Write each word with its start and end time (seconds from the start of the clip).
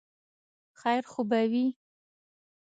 خیر 0.79 1.03
خو 1.11 1.21
به 1.29 1.41
وي؟ 1.51 1.65